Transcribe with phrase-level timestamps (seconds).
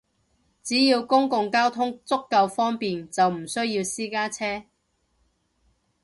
[0.63, 4.63] 只要公共交通足夠方便，就唔需要私家車